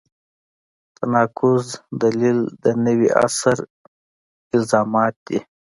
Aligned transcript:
تناقض 0.97 1.65
دلیل 2.01 2.39
د 2.63 2.65
نوي 2.85 3.09
عصر 3.23 3.57
الزامات 4.55 5.13
دي. 5.27 5.39